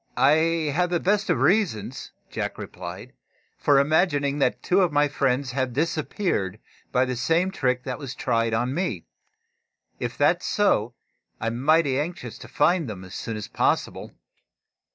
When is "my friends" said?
4.91-5.51